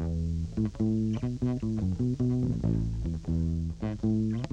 [0.00, 0.80] Thank
[4.02, 4.49] you.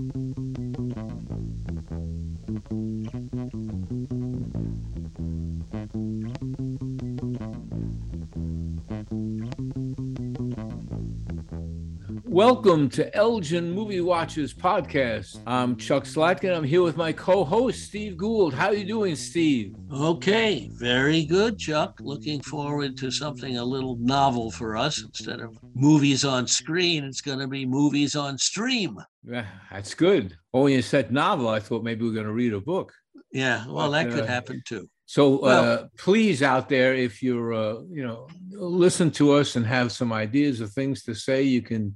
[12.48, 15.42] Welcome to Elgin Movie Watchers podcast.
[15.46, 16.56] I'm Chuck Slatkin.
[16.56, 18.54] I'm here with my co-host Steve Gould.
[18.54, 19.76] How you doing, Steve?
[19.92, 22.00] Okay, very good, Chuck.
[22.00, 25.04] Looking forward to something a little novel for us.
[25.04, 28.98] Instead of movies on screen, it's going to be movies on stream.
[29.26, 30.38] Yeah, that's good.
[30.54, 32.94] Oh, when you said novel, I thought maybe we are going to read a book.
[33.34, 34.88] Yeah, well, that could uh, happen too.
[35.06, 39.92] So uh, please, out there, if you're, uh, you know, listen to us and have
[39.92, 41.94] some ideas of things to say, you can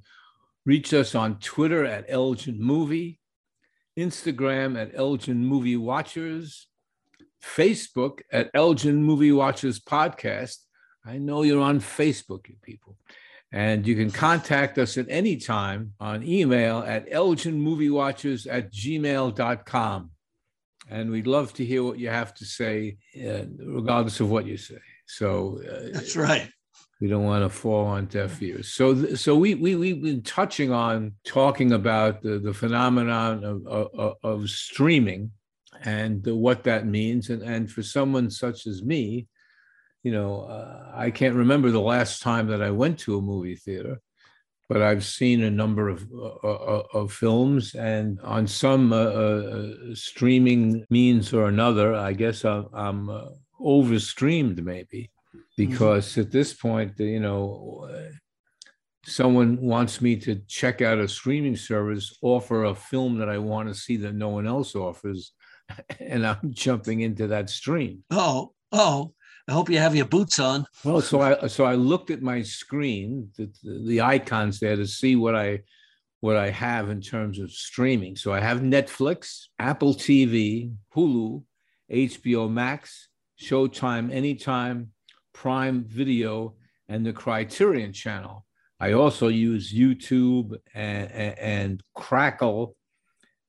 [0.66, 3.20] Reach us on Twitter at Elgin Movie,
[3.98, 6.68] Instagram at Elgin Movie Watchers,
[7.44, 10.58] Facebook at Elgin Movie Watchers Podcast.
[11.06, 12.98] I know you're on Facebook, you people.
[13.52, 20.12] And you can contact us at any time on email at elginmoviewatchers at gmail.com.
[20.90, 24.58] And we'd love to hear what you have to say, uh, regardless of what you
[24.58, 24.80] say.
[25.06, 26.50] So uh, that's right.
[27.02, 28.74] We don't want to fall on deaf ears.
[28.74, 34.18] So, so we, we, we've been touching on talking about the, the phenomenon of, of,
[34.24, 35.32] of streaming
[35.84, 37.32] and what that means.
[37.32, 39.28] And, and for someone such as me,
[40.04, 43.56] you know, uh, I can't remember the last time that I went to a movie
[43.56, 44.00] theater,
[44.70, 49.74] but I've seen a number of, uh, uh of films and on some uh, uh,
[49.94, 53.26] streaming means or another, I guess I'm, I'm uh,
[53.60, 55.10] overstreamed maybe.
[55.58, 56.22] Because mm-hmm.
[56.22, 57.90] at this point, you know,
[59.06, 63.70] someone wants me to check out a streaming service, offer a film that I want
[63.70, 65.34] to see that no one else offers,
[66.00, 68.04] and I'm jumping into that stream.
[68.12, 69.14] Oh, oh.
[69.48, 70.66] I hope you have your boots on.
[70.84, 75.16] Well, so I so I looked at my screen, the, the icons there to see
[75.16, 75.62] what I
[76.22, 78.16] what I have in terms of streaming.
[78.16, 81.44] So I have Netflix, Apple TV, Hulu,
[81.92, 83.10] HBO Max,
[83.42, 84.92] Showtime Anytime,
[85.34, 86.56] Prime Video
[86.88, 88.46] and the Criterion Channel.
[88.80, 92.76] I also use YouTube and, and Crackle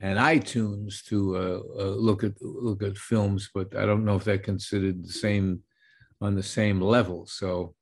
[0.00, 4.24] and iTunes to uh, uh, look at look at films, but I don't know if
[4.24, 5.62] they're considered the same
[6.20, 7.26] on the same level.
[7.26, 7.74] So,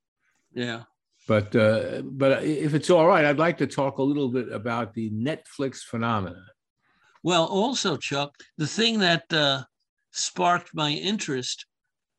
[0.53, 0.83] yeah.
[1.27, 4.95] But uh, but if it's all right, I'd like to talk a little bit about
[4.95, 6.47] the Netflix phenomenon.
[7.23, 9.65] Well, also, Chuck, the thing that uh,
[10.13, 11.67] sparked my interest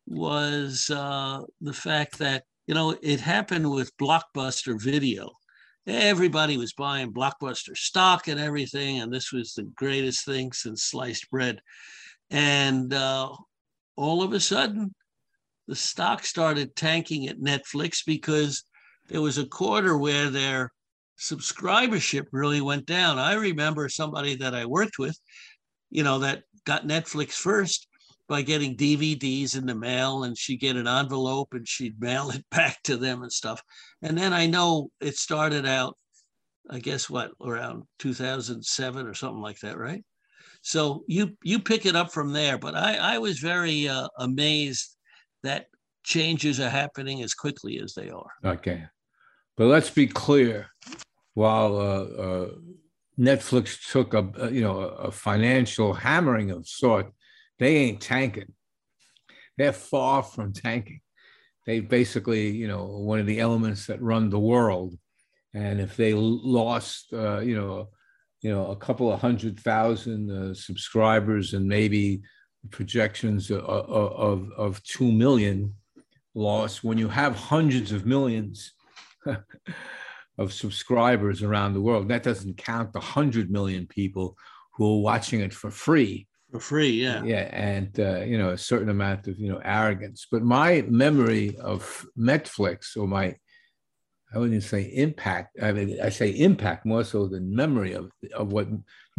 [0.08, 5.32] was uh, the fact that you know it happened with blockbuster video.
[5.88, 11.30] Everybody was buying blockbuster stock and everything and this was the greatest thing since sliced
[11.32, 11.60] bread.
[12.30, 13.30] And uh,
[13.96, 14.94] all of a sudden
[15.68, 18.64] the stock started tanking at netflix because
[19.10, 20.72] there was a quarter where their
[21.20, 23.18] subscribership really went down.
[23.18, 25.18] I remember somebody that i worked with
[25.92, 27.88] you know that got netflix first
[28.32, 32.46] by getting DVDs in the mail and she'd get an envelope and she'd mail it
[32.50, 33.62] back to them and stuff.
[34.02, 35.98] And then I know it started out,
[36.70, 40.02] I guess what, around 2007 or something like that, right?
[40.62, 42.58] So you you pick it up from there.
[42.58, 44.96] But I, I was very uh, amazed
[45.44, 45.66] that
[46.04, 48.32] changes are happening as quickly as they are.
[48.46, 48.86] Okay.
[49.58, 50.68] But let's be clear.
[51.34, 52.50] While uh, uh,
[53.20, 57.12] Netflix took a you know a financial hammering of sort
[57.62, 58.52] they ain't tanking.
[59.56, 61.02] They're far from tanking.
[61.68, 64.98] They basically, you know, one of the elements that run the world.
[65.54, 67.90] And if they lost, uh, you know,
[68.42, 72.24] you know, a couple of hundred thousand uh, subscribers and maybe
[72.72, 75.76] projections of, of, of 2 million
[76.34, 78.74] lost, when you have hundreds of millions
[80.40, 84.36] of subscribers around the world, that doesn't count the 100 million people
[84.74, 87.24] who are watching it for free for free yeah.
[87.24, 90.28] Yeah and uh, you know a certain amount of you know arrogance.
[90.30, 93.36] But my memory of netflix or my
[94.34, 98.54] i wouldn't say impact i mean i say impact more so than memory of, of
[98.54, 98.68] what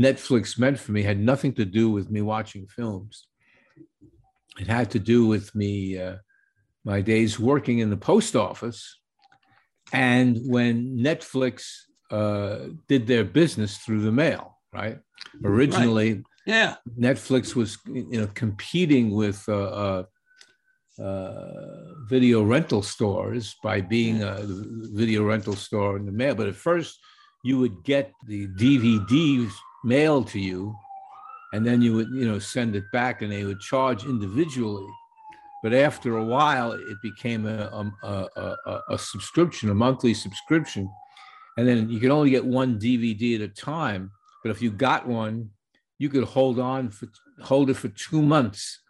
[0.00, 3.28] netflix meant for me had nothing to do with me watching films.
[4.58, 6.16] It had to do with me uh,
[6.84, 8.98] my days working in the post office
[9.92, 11.54] and when netflix
[12.10, 14.98] uh, did their business through the mail right?
[15.44, 16.76] Originally right yeah.
[16.98, 20.04] Netflix was, you know, competing with uh, uh,
[21.02, 26.34] uh, video rental stores by being a video rental store in the mail.
[26.34, 26.98] But at first,
[27.44, 29.52] you would get the DVDs
[29.84, 30.74] mailed to you,
[31.52, 34.86] and then you would, you know, send it back, and they would charge individually
[35.62, 38.28] But after a while, it became a, a,
[38.66, 40.90] a, a subscription, a monthly subscription.
[41.56, 44.10] And then you could only get one DVD at a time.
[44.42, 45.50] But if you got one,
[46.02, 47.06] you could hold on for
[47.40, 48.80] hold it for two months.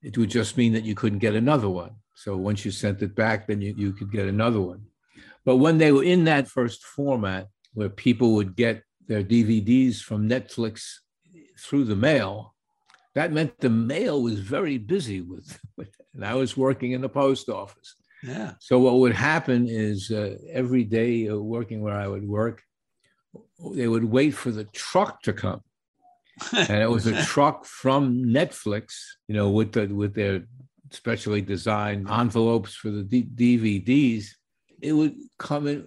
[0.00, 1.96] It would just mean that you couldn't get another one.
[2.14, 4.82] So once you sent it back, then you, you could get another one.
[5.44, 10.28] But when they were in that first format, where people would get their DVDs from
[10.28, 10.98] Netflix
[11.58, 12.54] through the mail,
[13.16, 17.08] that meant the mail was very busy with, with and I was working in the
[17.08, 17.96] post office.
[18.22, 18.52] Yeah.
[18.60, 22.62] So what would happen is uh, every day uh, working where I would work,
[23.74, 25.62] they would wait for the truck to come,
[26.56, 28.94] and it was a truck from Netflix,
[29.28, 30.44] you know, with the with their
[30.90, 34.26] specially designed envelopes for the D- DVDs.
[34.80, 35.84] It would come in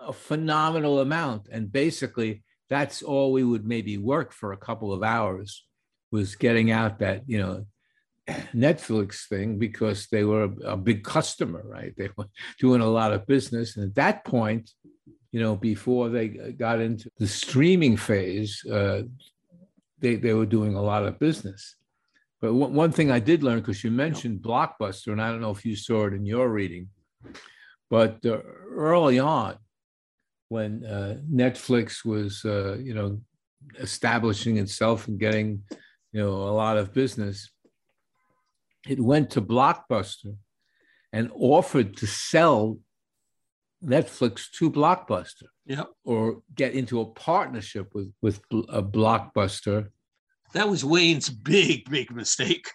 [0.00, 5.02] a phenomenal amount, and basically that's all we would maybe work for a couple of
[5.02, 5.64] hours
[6.10, 7.66] was getting out that you know
[8.54, 11.94] Netflix thing because they were a, a, big customer, right?
[11.96, 12.28] They were
[12.60, 14.70] doing a lot of business, and at that point,
[15.32, 19.02] you know, before they got into the streaming phase, uh,
[20.00, 21.76] they they were doing a lot of business.
[22.40, 25.50] But one, one thing I did learn because you mentioned Blockbuster, and I don't know
[25.50, 26.88] if you saw it in your reading,
[27.90, 28.40] but uh,
[28.70, 29.56] early on,
[30.48, 33.20] when uh, Netflix was, uh, you know,
[33.78, 35.62] establishing itself and getting,
[36.12, 37.50] you know, a lot of business,
[38.88, 40.36] it went to Blockbuster
[41.12, 42.78] and offered to sell
[43.84, 45.48] Netflix to Blockbuster.
[45.68, 45.84] Yeah.
[46.04, 49.88] Or get into a partnership with with a Blockbuster.
[50.54, 52.66] That was Wayne's big, big mistake.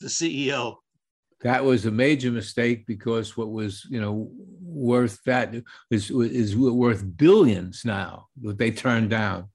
[0.00, 0.76] The CEO.
[1.40, 4.30] That was a major mistake because what was, you know,
[4.62, 5.54] worth that
[5.90, 9.48] is is worth billions now that they turned down.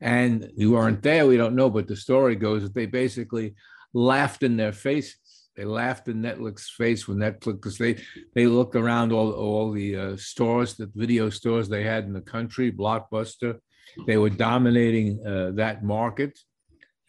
[0.00, 3.54] And we weren't there, we don't know, but the story goes that they basically
[3.92, 5.19] laughed in their faces.
[5.60, 8.02] They laughed in Netflix's face when Netflix, because they
[8.34, 12.22] they looked around all all the uh, stores, the video stores they had in the
[12.22, 13.58] country, Blockbuster.
[14.06, 16.38] They were dominating uh, that market.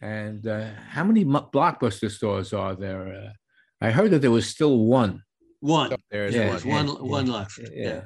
[0.02, 3.02] And uh, how many Blockbuster stores are there?
[3.14, 3.32] Uh,
[3.80, 5.22] I heard that there was still one.
[5.60, 5.96] One.
[6.10, 6.68] There's yeah, one.
[6.68, 7.58] one, yeah, one left.
[7.58, 7.68] Yeah.
[7.72, 8.00] yeah.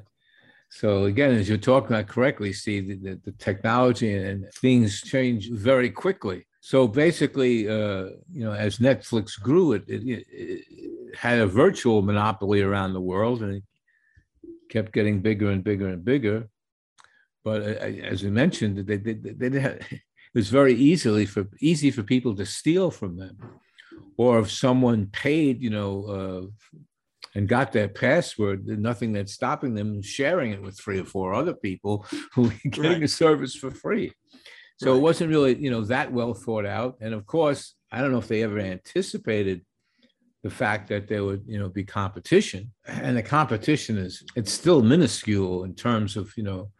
[0.70, 5.50] So again, as you're talking about correctly, see the, the, the technology and things change
[5.50, 6.46] very quickly.
[6.66, 10.64] So basically, uh, you know, as Netflix grew, it, it, it,
[11.16, 13.62] had a virtual monopoly around the world, and it
[14.68, 16.48] kept getting bigger and bigger and bigger.
[17.44, 20.02] But uh, as you mentioned, they, they, they, it
[20.34, 23.38] was very easily for easy for people to steal from them,
[24.16, 26.78] or if someone paid, you know, uh,
[27.36, 31.54] and got their password, nothing that's stopping them sharing it with three or four other
[31.54, 32.04] people
[32.34, 33.00] who are getting right.
[33.02, 34.10] the service for free.
[34.78, 34.98] So right.
[34.98, 36.96] it wasn't really, you know, that well thought out.
[37.00, 39.64] And of course, I don't know if they ever anticipated
[40.42, 42.72] the fact that there would, you know, be competition.
[42.86, 46.70] And the competition is it's still minuscule in terms of, you know,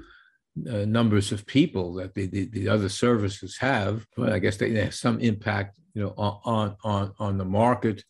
[0.71, 4.07] uh, numbers of people that the, the, the, other services have.
[4.17, 8.03] But I guess they, they have some impact, you know, on on on the market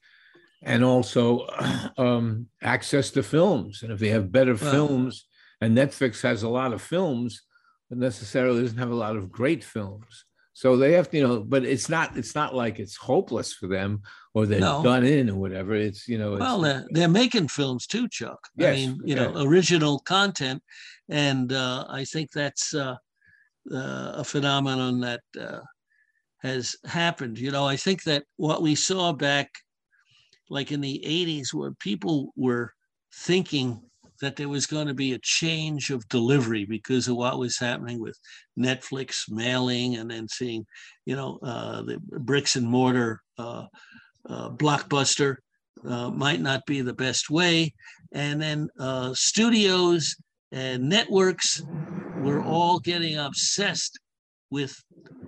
[0.63, 1.47] and also
[1.97, 3.83] um, access to films.
[3.83, 5.27] And if they have better films,
[5.61, 7.43] and Netflix has a lot of films,
[7.91, 10.25] necessarily doesn't have a lot of great films.
[10.57, 13.67] So they have to, you know, but it's not it's not like it's hopeless for
[13.67, 14.01] them
[14.33, 14.83] or they're no.
[14.83, 15.75] done in or whatever.
[15.75, 16.33] It's you know.
[16.33, 18.39] It's, well, they're, they're making films too, Chuck.
[18.57, 19.27] Yes, I mean, you yeah.
[19.27, 20.63] know, original content,
[21.11, 22.97] and uh, I think that's uh,
[23.71, 25.61] uh, a phenomenon that uh,
[26.39, 27.39] has happened.
[27.39, 29.51] You know, I think that what we saw back,
[30.49, 32.73] like in the '80s, where people were
[33.13, 33.83] thinking
[34.21, 38.01] that there was going to be a change of delivery because of what was happening
[38.01, 38.19] with
[38.59, 40.67] Netflix mailing and then seeing,
[41.05, 43.67] you know, uh, the bricks and mortar uh,
[44.29, 45.37] uh, blockbuster
[45.85, 47.73] uh, might not be the best way.
[48.13, 50.17] And then uh, studios
[50.53, 51.63] and networks
[52.23, 53.99] were all getting obsessed
[54.51, 54.75] with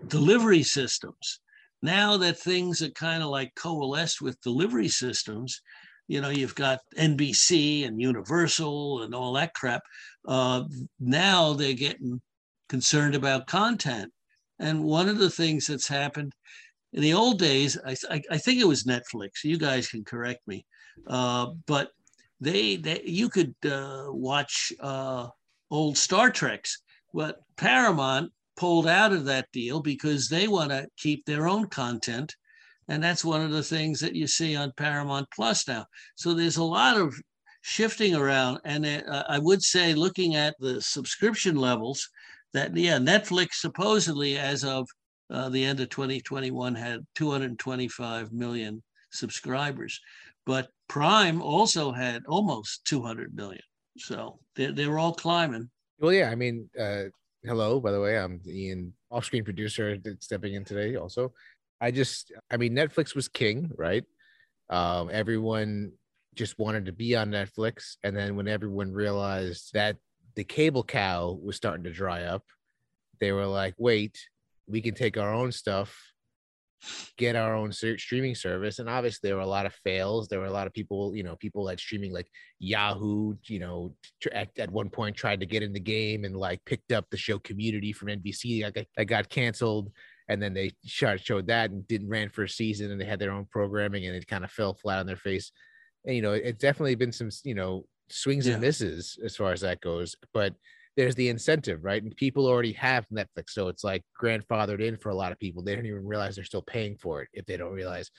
[0.07, 1.41] delivery systems.
[1.83, 5.61] Now that things are kind of like coalesced with delivery systems,
[6.09, 9.83] you know, you've got NBC and Universal and all that crap.
[10.27, 10.65] Uh,
[10.99, 12.21] now they're getting
[12.69, 14.11] concerned about content.
[14.59, 16.33] And one of the things that's happened
[16.95, 19.45] in the old days, I, I, I think it was Netflix.
[19.45, 20.65] You guys can correct me,
[21.07, 21.91] uh, but
[22.41, 25.29] they, they you could uh, watch uh,
[25.71, 31.25] old Star Treks, but Paramount pulled out of that deal because they want to keep
[31.25, 32.35] their own content
[32.89, 35.87] and that's one of the things that you see on Paramount Plus now.
[36.17, 37.15] So there's a lot of
[37.61, 38.61] shifting around.
[38.65, 42.09] And uh, I would say, looking at the subscription levels,
[42.55, 44.89] that, yeah, Netflix supposedly, as of
[45.31, 50.01] uh, the end of 2021, had 225 million subscribers.
[50.47, 53.63] but Prime also had almost 200 million.
[53.99, 55.69] So they're, they were all climbing.
[55.99, 57.05] Well, yeah, I mean, uh,
[57.45, 60.97] hello, by the way, I'm Ian, off-screen producer, stepping in today.
[60.97, 61.35] Also,
[61.81, 64.05] I just, I mean, Netflix was king, right?
[64.71, 65.93] Um, everyone
[66.35, 69.97] just wanted to be on Netflix, and then when everyone realized that
[70.37, 72.45] the cable cow was starting to dry up,
[73.21, 74.19] they were like, "Wait,
[74.67, 75.97] we can take our own stuff."
[77.17, 80.47] get our own streaming service and obviously there were a lot of fails there were
[80.47, 82.29] a lot of people you know people like streaming like
[82.61, 83.93] yahoo you know
[84.33, 87.17] at, at one point tried to get in the game and like picked up the
[87.17, 89.91] show community from nbc that got, got canceled
[90.29, 93.19] and then they showed, showed that and didn't ran for a season and they had
[93.19, 95.53] their own programming and it kind of fell flat on their face
[96.05, 98.55] and you know it's definitely been some you know swings yeah.
[98.55, 100.55] and misses as far as that goes but
[100.99, 102.03] there's the incentive, right?
[102.03, 103.51] And people already have Netflix.
[103.51, 105.63] So it's like grandfathered in for a lot of people.
[105.63, 108.11] They don't even realize they're still paying for it if they don't realize.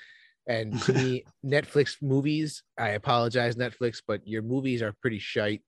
[0.48, 5.62] And to me, Netflix movies, I apologize, Netflix, but your movies are pretty shite.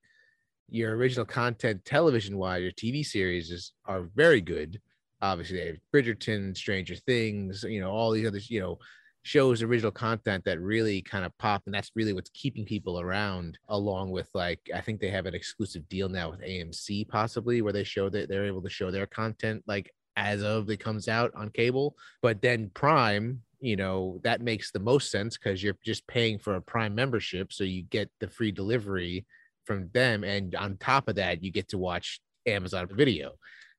[0.69, 4.79] Your original content, television wise, your TV series is, are very good.
[5.21, 8.79] Obviously, they have Bridgerton, Stranger Things, you know, all these other, you know,
[9.23, 13.55] shows original content that really kind of pop and that's really what's keeping people around
[13.69, 17.71] along with like i think they have an exclusive deal now with amc possibly where
[17.71, 21.31] they show that they're able to show their content like as of it comes out
[21.35, 21.95] on cable.
[22.21, 26.55] But then prime you know that makes the most sense because you're just paying for
[26.55, 29.25] a prime membership so you get the free delivery
[29.65, 33.33] from them and on top of that you get to watch amazon video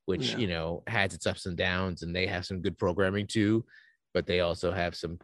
[0.06, 0.38] which yeah.
[0.38, 3.64] you know has its ups and downs and they have some good programming too
[4.14, 5.18] but they also have some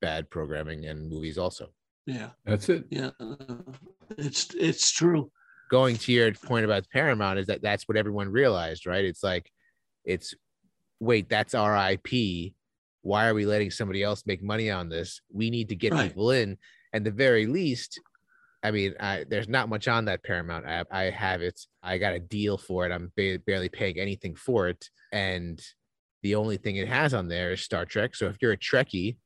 [0.00, 1.68] bad programming and movies also.
[2.06, 2.84] Yeah, that's it.
[2.90, 3.56] Yeah, uh,
[4.18, 5.30] it's it's true.
[5.70, 9.04] Going to your point about Paramount is that that's what everyone realized, right?
[9.04, 9.50] It's like,
[10.04, 10.34] it's
[11.00, 12.52] wait, that's our IP.
[13.02, 15.20] Why are we letting somebody else make money on this?
[15.32, 16.08] We need to get right.
[16.08, 16.58] people in,
[16.92, 18.00] and the very least,
[18.62, 20.86] I mean, I, there's not much on that Paramount app.
[20.90, 21.60] I have it.
[21.82, 22.92] I got a deal for it.
[22.92, 25.60] I'm ba- barely paying anything for it, and
[26.22, 28.14] the only thing it has on there is Star Trek.
[28.14, 29.16] So if you're a Trekkie,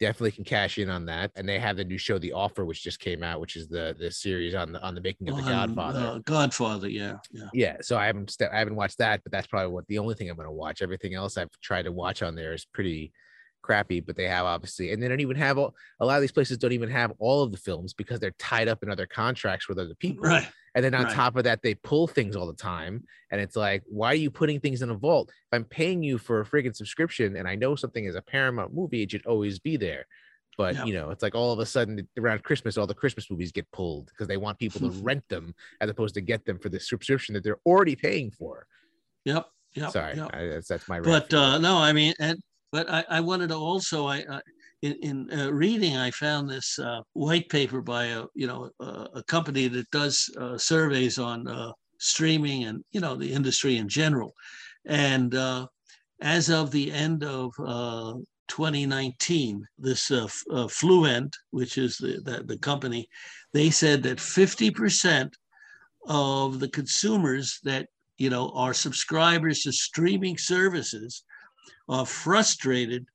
[0.00, 1.30] definitely can cash in on that.
[1.36, 3.94] And they have the new show, The Offer, which just came out, which is the
[3.98, 5.98] the series on the on the making of the Godfather.
[5.98, 7.76] Uh, Godfather, yeah, yeah, yeah.
[7.80, 10.28] So I haven't st- I haven't watched that, but that's probably what the only thing
[10.28, 10.82] I'm going to watch.
[10.82, 13.12] Everything else I've tried to watch on there is pretty
[13.62, 16.32] crappy, but they have obviously, and they don't even have all, a lot of these
[16.32, 19.68] places don't even have all of the films because they're tied up in other contracts
[19.68, 20.24] with other people.
[20.24, 20.48] Right.
[20.74, 21.14] And then on right.
[21.14, 23.04] top of that, they pull things all the time.
[23.30, 25.30] And it's like, why are you putting things in a vault?
[25.30, 28.72] If I'm paying you for a friggin' subscription and I know something is a Paramount
[28.72, 30.06] movie, it should always be there.
[30.56, 33.50] But you know, it's like all of a sudden around Christmas, all the Christmas movies
[33.50, 36.68] get pulled because they want people to rent them as opposed to get them for
[36.68, 38.66] the subscription that they're already paying for.
[39.24, 39.46] Yep.
[39.74, 39.90] Yep.
[39.92, 40.30] Sorry, yep.
[40.34, 41.00] I, that's that's my.
[41.00, 42.38] But uh, no, I mean, and
[42.72, 44.40] but I, I wanted to also I, I
[44.82, 49.08] in, in uh, reading I found this uh, white paper by a you know a,
[49.16, 53.88] a company that does uh, surveys on uh, streaming and you know the industry in
[53.88, 54.32] general,
[54.86, 55.66] and uh,
[56.22, 57.52] as of the end of
[58.50, 63.08] 2019, this uh, uh, Fluent, which is the, the, the company,
[63.54, 65.30] they said that 50%
[66.08, 67.86] of the consumers that
[68.18, 71.24] you know are subscribers to streaming services
[71.88, 73.06] are frustrated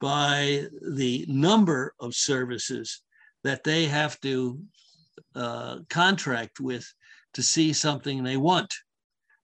[0.00, 3.02] by the number of services
[3.42, 4.58] that they have to
[5.34, 6.86] uh, contract with
[7.34, 8.72] to see something they want.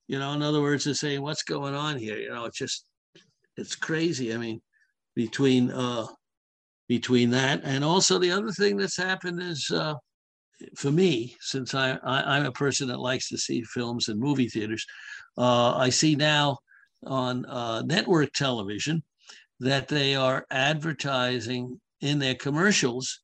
[0.07, 2.85] You know, in other words, they're saying, "What's going on here?" You know, it's just
[3.57, 4.33] it's crazy.
[4.33, 4.61] I mean,
[5.15, 6.07] between uh,
[6.87, 9.93] between that and also the other thing that's happened is uh,
[10.75, 14.49] for me since I, I am a person that likes to see films in movie
[14.49, 14.85] theaters
[15.37, 16.57] uh, I see now
[17.05, 19.03] on uh, network television
[19.59, 23.19] that they are advertising in their commercials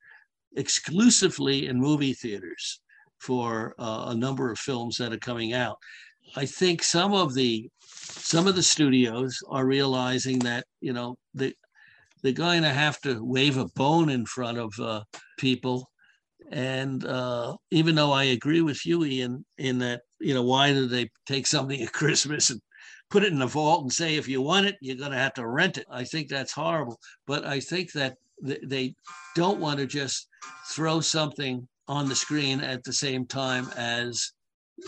[0.55, 2.79] exclusively in movie theaters
[3.19, 5.77] for uh, a number of films that are coming out.
[6.35, 11.53] I think some of the some of the studios are realizing that you know the
[12.23, 15.03] they're going to have to wave a bone in front of uh,
[15.37, 15.89] people.
[16.51, 20.87] And uh, even though I agree with you, Ian, in that, you know, why do
[20.87, 22.61] they take something at Christmas and
[23.09, 25.33] put it in the vault and say, if you want it, you're going to have
[25.35, 25.85] to rent it?
[25.89, 26.99] I think that's horrible.
[27.25, 28.95] But I think that they
[29.35, 30.27] don't want to just
[30.71, 34.33] throw something on the screen at the same time as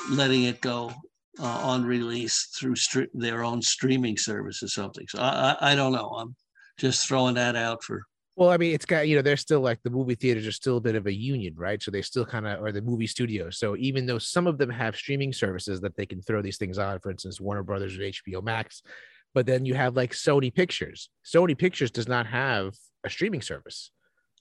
[0.09, 0.91] letting it go
[1.39, 2.75] uh, on release through
[3.13, 5.05] their own streaming service or something.
[5.07, 6.09] So I, I, I don't know.
[6.09, 6.35] I'm
[6.77, 8.03] just throwing that out for
[8.39, 10.77] well, I mean, it's got, you know, they're still like the movie theaters are still
[10.77, 11.84] a bit of a union, right?
[11.84, 13.60] So they still kind of are the movie studios.
[13.60, 16.77] So even though some of them have streaming services that they can throw these things
[16.77, 18.81] on, for instance, Warner Brothers or HBO Max,
[19.34, 21.10] but then you have like Sony Pictures.
[21.25, 23.91] Sony Pictures does not have a streaming service.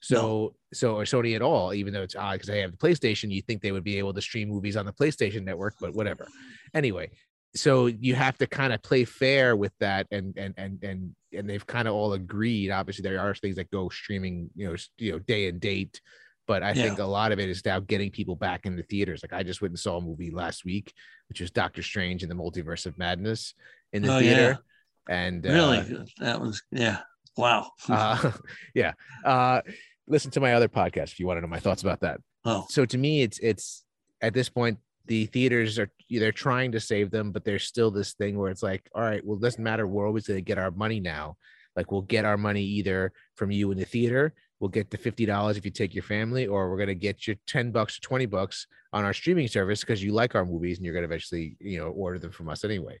[0.01, 3.29] So so or Sony at all, even though it's odd because they have the PlayStation,
[3.31, 6.25] you think they would be able to stream movies on the PlayStation network, but whatever.
[6.73, 7.11] Anyway,
[7.55, 11.49] so you have to kind of play fair with that and and and and and
[11.49, 12.71] they've kind of all agreed.
[12.71, 15.99] Obviously there are things that go streaming you know you know day and date
[16.47, 16.83] but i Yeah.
[16.83, 19.21] think a lot of it is now getting people back into theaters.
[19.23, 20.93] Like i just went and saw a movie last week
[21.27, 23.53] which was doctor strange and the multiverse of madness
[23.93, 24.57] in the Oh, theater.
[25.09, 26.99] and uh, really, that was yeah.
[27.37, 27.71] Wow.
[27.89, 28.31] uh,
[28.75, 28.93] yeah.
[29.23, 29.61] Uh
[30.07, 32.19] listen to my other podcast if you want to know my thoughts about that.
[32.45, 33.83] Oh, so to me it's it's
[34.21, 34.77] at this point
[35.09, 38.63] the theaters are they're trying to save them but there's still this thing where it's
[38.63, 39.85] like all right well it doesn't matter.
[39.85, 41.35] We're always going to get our money now.
[41.75, 45.57] Like we'll get our money either from you in the theater we'll get the $50
[45.57, 48.25] if you take your family or we're going to get you 10 bucks or 20
[48.25, 51.55] bucks on our streaming service because you like our movies and you're going to eventually
[51.59, 52.99] you know order them from us anyway.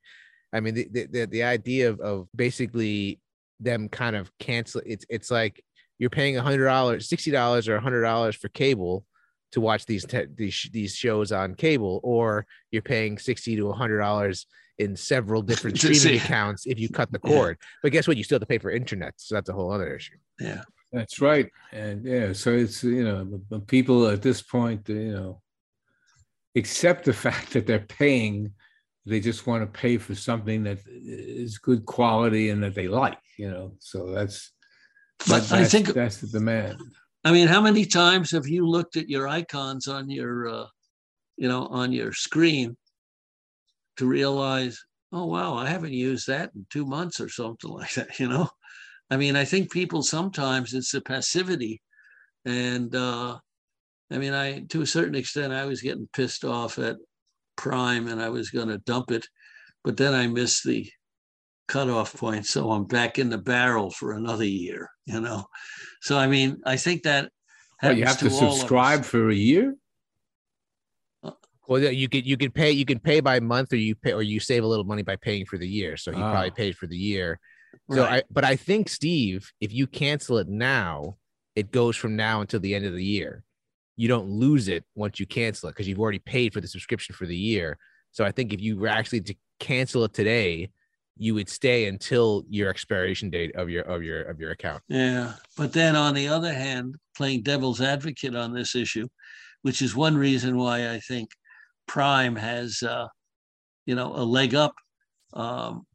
[0.53, 3.19] I mean the the, the, idea of, of basically
[3.59, 5.63] them kind of cancel it's it's like
[5.99, 9.05] you're paying $100 $60 or $100 for cable
[9.51, 13.71] to watch these te- these sh- these shows on cable, or you're paying sixty to
[13.71, 14.45] hundred dollars
[14.77, 16.17] in several different streaming see.
[16.17, 17.29] accounts if you cut the Yeah.
[17.31, 17.57] cord.
[17.83, 18.17] But guess what?
[18.17, 20.15] You still have to pay for internet, so that's a whole other issue.
[20.39, 20.61] yeah.
[20.91, 21.47] That's right.
[21.71, 25.41] And yeah, so it's, you know, but- but people at this point, you know,
[26.55, 28.53] accept the fact that they're paying.
[29.05, 33.17] They just want to pay for something that is good quality and that they like,
[33.37, 33.73] you know.
[33.79, 34.51] So that's,
[35.27, 36.79] But that- I think that's the demand.
[37.29, 40.65] I mean, how many times have you looked at your icons on your, uh,
[41.37, 42.75] you know, on your screen
[43.97, 48.19] to realize, oh wow, I haven't used that in two months or something like that.
[48.19, 48.49] You know,
[49.11, 51.83] I mean, I think people sometimes it's the passivity,
[52.45, 53.37] and uh,
[54.09, 56.97] I mean, I to a certain extent, I was getting pissed off at
[57.57, 59.27] Prime, and I was going to dump it,
[59.83, 60.89] but then I missed the
[61.69, 64.89] cutoff point, so I'm back in the barrel for another year.
[65.05, 65.45] You know,
[66.01, 67.31] so I mean, I think that
[67.81, 68.59] Well, you have happens to all of us.
[68.59, 69.75] subscribe for a year.
[71.67, 74.23] Well, you could you could pay you can pay by month, or you pay or
[74.23, 75.95] you save a little money by paying for the year.
[75.97, 76.55] So he probably Ah.
[76.55, 77.39] paid for the year.
[77.91, 78.23] So Right.
[78.23, 81.17] I, but I think Steve, if you cancel it now,
[81.55, 83.43] it goes from now until the end of the year.
[83.97, 87.13] You don't lose it once you cancel it because you've already paid for the subscription
[87.13, 87.77] for the year.
[88.11, 90.71] So I think if you were actually to cancel it today,
[91.19, 94.81] you would stay until your expiration date of your of your of your account.
[94.87, 99.07] Yeah, but then on the other hand, playing devil's advocate on this issue,
[99.61, 101.29] which is one reason why I think
[101.87, 103.07] Prime has, uh,
[103.85, 104.73] you know, a leg up.
[105.33, 105.85] Um,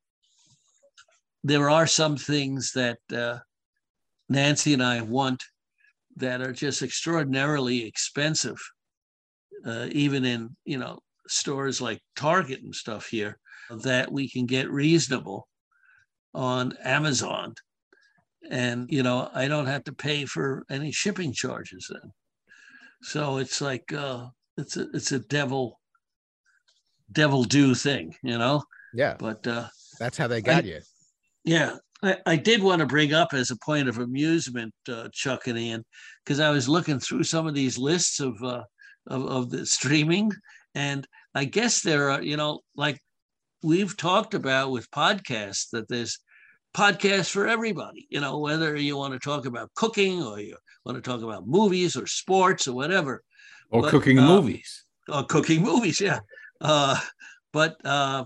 [1.42, 3.38] there are some things that uh,
[4.28, 5.42] Nancy and I want
[6.16, 8.58] that are just extraordinarily expensive,
[9.64, 13.38] uh, even in you know stores like Target and stuff here,
[13.70, 15.48] that we can get reasonable
[16.34, 17.54] on Amazon.
[18.50, 22.12] And you know i don't have to pay for any shipping charges then.
[23.02, 24.26] So it's like uh
[24.58, 25.80] it's a it's a devil
[27.10, 28.62] devil do thing you know?
[28.92, 30.80] Yeah, but uh that's how they got you.
[31.44, 31.76] yeah.
[32.02, 35.58] I, I did want to bring up as a point of amusement uh chuck and
[35.58, 35.82] ian
[36.22, 38.64] because i was looking through some of these lists of uh
[39.06, 40.30] of, of the streaming
[40.74, 43.00] and i guess there are you know like
[43.70, 46.14] we've talked about with podcasts that there's
[46.82, 50.96] podcasts for everybody you know whether you want to talk about cooking or you want
[50.96, 53.14] to talk about movies or sports or whatever
[53.70, 54.70] Or But, cooking uh, movies.
[55.08, 56.20] Or cooking movies, yeah.
[56.60, 56.98] Uh,
[57.52, 58.24] but uh,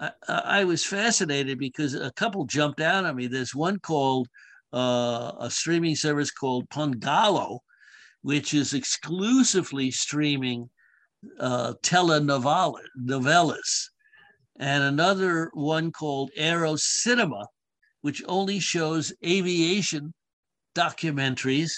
[0.00, 3.26] I, I was fascinated because a couple jumped out at me.
[3.28, 4.26] There's one called
[4.72, 7.60] uh, a streaming service called Pongalo,
[8.22, 10.68] which is exclusively streaming
[11.40, 12.80] uh, telenovela
[13.12, 13.88] novellas,
[14.58, 17.46] and another one called Aero Cinema,
[18.00, 20.12] which only shows aviation
[20.74, 21.72] documentaries,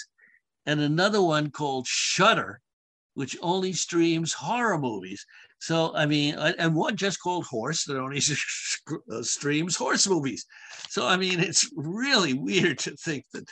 [0.65, 2.61] and another one called Shudder,
[3.13, 5.25] which only streams horror movies.
[5.59, 8.19] So, I mean, and one just called Horse that only
[9.21, 10.45] streams horse movies.
[10.89, 13.47] So, I mean, it's really weird to think that,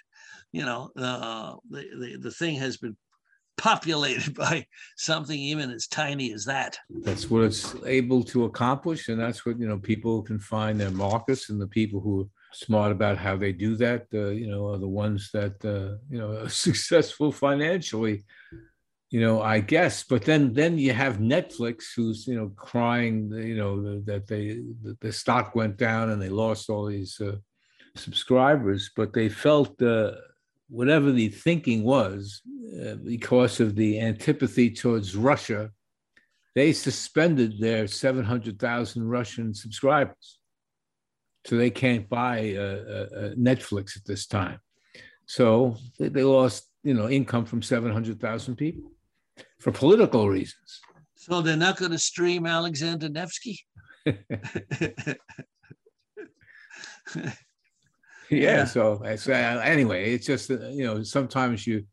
[0.51, 2.97] you know, uh, the, the, the thing has been
[3.59, 4.65] populated by
[4.97, 6.77] something even as tiny as that.
[6.89, 9.77] That's what it's able to accomplish, and that's what you know.
[9.77, 13.75] People can find their markets, and the people who are smart about how they do
[13.77, 18.23] that, uh, you know, are the ones that uh, you know are successful financially.
[19.11, 20.03] You know, I guess.
[20.03, 24.99] But then, then you have Netflix, who's you know crying, you know, that they that
[25.01, 27.37] the stock went down and they lost all these uh,
[27.95, 29.81] subscribers, but they felt.
[29.81, 30.11] Uh,
[30.69, 32.41] Whatever the thinking was,
[32.81, 35.71] uh, because of the antipathy towards Russia,
[36.55, 40.39] they suspended their 700,000 Russian subscribers.
[41.45, 44.59] So they can't buy uh, uh, uh, Netflix at this time.
[45.25, 48.91] So they, they lost you know income from 700,000 people
[49.59, 50.81] for political reasons.
[51.15, 53.59] So they're not going to stream Alexander Nevsky.
[58.29, 58.65] yeah, Yeah.
[58.65, 61.85] so it's, uh, anyway it's just uh, you know sometimes you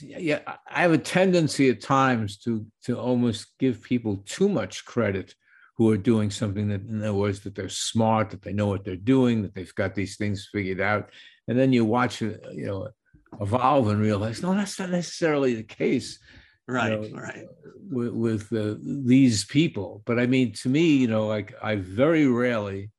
[0.00, 5.34] yeah I- have a tendency at times to to almost give people too much credit
[5.76, 8.84] who are doing something that in other words that they're smart that they know what
[8.84, 11.10] they're doing that they've got these things figured out
[11.48, 12.88] and then you watch it you know
[13.40, 16.18] evolve and realize no that's not necessarily the case
[16.70, 17.46] right, know, right.
[17.90, 20.02] with, with uh, these people.
[20.06, 22.90] But I mean, to me, you know, like I very rarely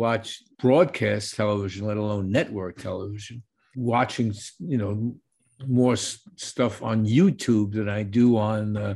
[0.00, 3.42] watch broadcast television, let alone network television.
[3.76, 5.14] Watching, you know,
[5.66, 8.94] more s- stuff on YouTube than I do on uh,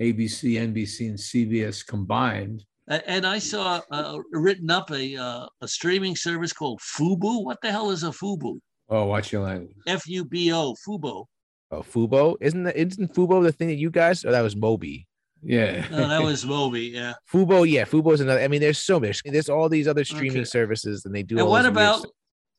[0.00, 2.64] ABC, NBC, and CBS combined.
[2.88, 7.44] And I saw uh, written up a uh, a streaming service called Fubo.
[7.44, 8.58] What the hell is a Fubo?
[8.88, 9.76] Oh, watch your language.
[9.86, 11.26] F U B O, Fubo.
[11.70, 14.24] Oh, Fubo isn't that isn't Fubo the thing that you guys?
[14.24, 15.06] Or that was Mubi.
[15.42, 15.86] Yeah.
[15.90, 16.92] No, that was Mubi.
[16.92, 17.14] Yeah.
[17.32, 18.40] Fubo, yeah, Fubo's another.
[18.40, 19.22] I mean, there's so much.
[19.24, 20.44] There's all these other streaming Okay.
[20.44, 21.36] services, and they do.
[21.36, 22.00] And all what about?
[22.00, 22.10] stuff.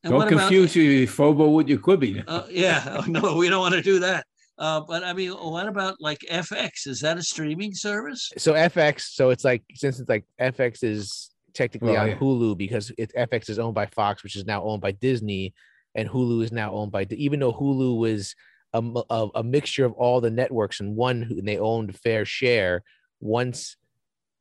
[0.04, 2.22] And Don't what confuse you, Fubo, with your Quibi.
[2.22, 2.96] About, uh, yeah.
[2.98, 4.26] Oh, no, we don't want to do that.
[4.58, 6.86] Uh, but I mean, what about like FX?
[6.86, 8.30] Is that a streaming service?
[8.36, 12.16] So FX, so it's like since it's like FX is technically Well, on yeah.
[12.16, 15.54] Hulu because it FX is owned by Fox, which is now owned by Disney,
[15.94, 17.06] and Hulu is now owned by.
[17.10, 18.34] Even though Hulu was
[18.72, 22.82] a, a, a mixture of all the networks and one, and they owned fair share.
[23.20, 23.76] Once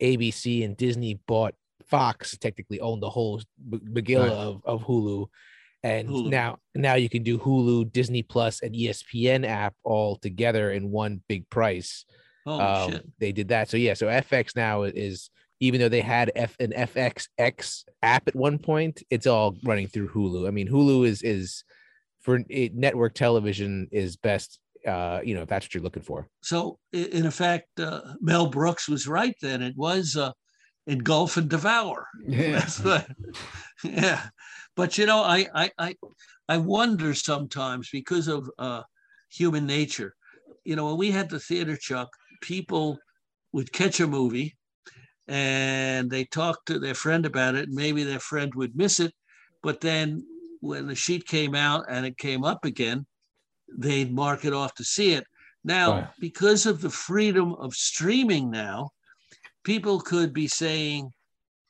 [0.01, 1.53] ABC and Disney bought
[1.87, 3.79] Fox, technically owned the whole b-
[4.15, 4.31] Right.
[4.31, 5.27] of, of Hulu.
[5.83, 6.29] And Hulu.
[6.29, 11.21] now, now you can do Hulu, Disney Plus, and ESPN app all together in one
[11.27, 12.05] big price
[12.45, 13.09] Oh um, shit!
[13.19, 13.69] they did that.
[13.69, 18.35] So yeah, so FX now is even though they had F an FXX app at
[18.35, 20.47] one point, it's all running through Hulu.
[20.47, 21.63] I mean, Hulu is is
[22.21, 24.59] for it, network television is best.
[24.87, 26.27] Uh, you know, if that's what you're looking for.
[26.41, 29.35] So in effect, uh, Mel Brooks was right.
[29.39, 30.31] Then it was uh,
[30.87, 32.07] engulf and devour.
[32.27, 32.67] Yeah.
[32.81, 33.07] What,
[33.83, 34.29] yeah.
[34.75, 35.95] But you know, I I I,
[36.49, 38.81] I wonder sometimes because of uh,
[39.29, 40.15] human nature.
[40.63, 42.09] You know, when we had the theater, Chuck,
[42.41, 42.97] people
[43.53, 44.55] would catch a movie
[45.27, 47.67] and they talked to their friend about it.
[47.67, 49.13] And maybe their friend would miss it,
[49.63, 50.25] but then
[50.61, 53.05] when the sheet came out and it came up again,
[53.77, 55.25] they'd mark it off to see it.
[55.63, 56.07] Now, Right.
[56.19, 58.91] because of the freedom of streaming now,
[59.63, 61.11] people could be saying,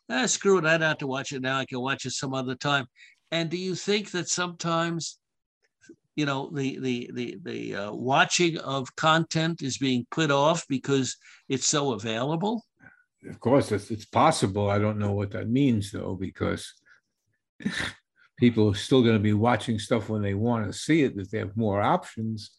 [0.10, 1.58] ah, screw it, I don't have to watch it now.
[1.58, 2.86] I can watch it some other time.
[3.32, 5.18] And do you think that sometimes,
[6.16, 11.18] you know, the the the the uh, watching of content is being put off because
[11.50, 12.64] it's so available?
[13.30, 16.74] of course it's, it's possible i don't know what that means though because
[18.42, 21.30] people are still going to be watching stuff when they want to see it that
[21.30, 22.50] they have more options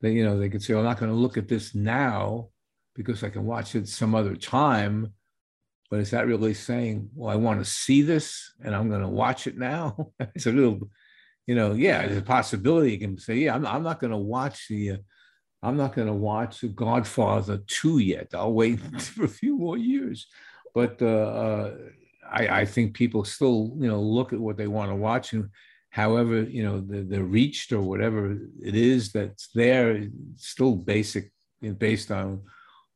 [0.00, 2.48] That you know they could say i'm not going to look at this now
[2.96, 5.12] because i can watch it some other time
[5.90, 9.18] but is that really saying well i want to see this and i'm going to
[9.22, 10.80] watch it now it's a little
[11.46, 14.26] you know yeah there's a possibility you can say yeah i'm, I'm not going to
[14.36, 14.96] watch the uh,
[15.64, 18.32] I'm not going to watch The Godfather 2 yet.
[18.34, 18.80] I'll wait
[19.14, 20.26] for a few more years.
[20.74, 21.74] But uh, uh,
[22.32, 25.32] I, I think people still, you know, look at what they want to watch.
[25.32, 25.50] And
[25.90, 31.30] however, you know, the, the reached or whatever it is that's there, still basic,
[31.78, 32.42] based on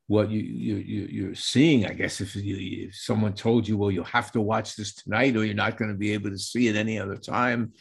[0.08, 1.86] what you, you, you, you're seeing.
[1.86, 5.36] I guess if, you, if someone told you, well, you'll have to watch this tonight
[5.36, 7.72] or you're not going to be able to see it any other time,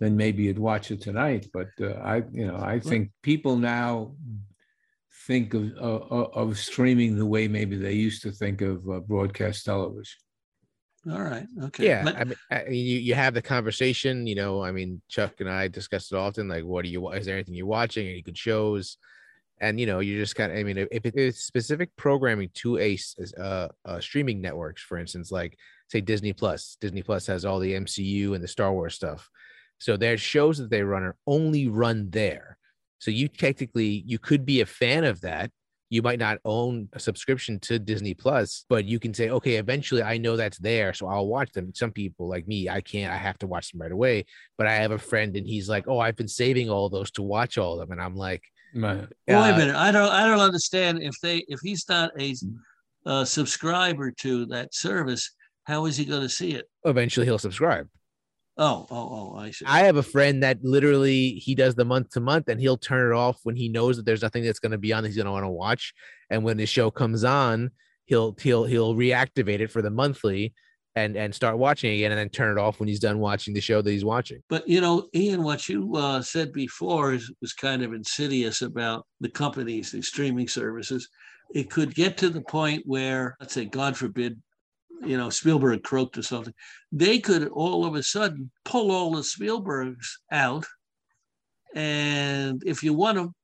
[0.00, 1.46] then maybe you'd watch it tonight.
[1.52, 4.14] But uh, I, you know, I think people now
[5.26, 9.64] think of uh, of streaming the way maybe they used to think of uh, broadcast
[9.64, 10.20] television.
[11.10, 11.46] All right.
[11.64, 11.86] Okay.
[11.86, 14.26] Yeah, But- I mean, I you you have the conversation.
[14.26, 16.48] You know, I mean, Chuck and I discuss it often.
[16.48, 17.08] Like, what are you?
[17.10, 18.06] Is there anything you're watching?
[18.08, 18.96] Any good shows?
[19.60, 20.58] And you know, you just kind of.
[20.58, 22.98] I mean, if it is specific programming to a,
[23.38, 25.56] uh, uh, streaming networks, for instance, like
[25.88, 26.76] say Disney Plus.
[26.80, 29.30] Disney Plus has all the MCU and the Star Wars stuff.
[29.78, 32.58] So their shows that they run are only run there.
[32.98, 35.50] So you technically you could be a fan of that.
[35.90, 40.02] You might not own a subscription to Disney Plus, but you can say, okay, eventually
[40.02, 41.72] I know that's there, so I'll watch them.
[41.74, 44.26] Some people like me, I can't, I have to watch them right away.
[44.56, 47.22] But I have a friend and he's like, Oh, I've been saving all those to
[47.22, 47.92] watch all of them.
[47.92, 48.42] And I'm like,
[48.74, 49.06] Right.
[49.26, 49.76] Well, wait uh, a minute.
[49.76, 50.10] I don't.
[50.10, 52.34] I don't understand if they if he's not a
[53.06, 55.30] uh, subscriber to that service,
[55.64, 56.66] how is he going to see it?
[56.84, 57.88] eventually he'll subscribe.
[58.58, 59.38] Oh, oh, oh!
[59.38, 59.64] I see.
[59.66, 63.10] I have a friend that literally he does the month to month and he'll turn
[63.10, 65.16] it off when he knows that there's nothing that's going to be on that he's
[65.16, 65.94] going to want to watch.
[66.28, 67.70] And when the show comes on,
[68.06, 70.54] he'll he'll he'll reactivate it for the monthly
[70.96, 73.60] and and start watching again and then turn it off when he's done watching the
[73.60, 74.40] show that he's watching.
[74.48, 79.06] But you know, Ian, what you uh, said before is, was kind of insidious about
[79.20, 81.08] the companies, the streaming services.
[81.54, 84.38] It could get to the point where, let's say, God forbid,
[85.04, 86.54] you know, Spielberg croaked or something.
[86.92, 90.64] They could all of a sudden pull all the Spielbergs out,
[91.74, 93.34] and if you want them,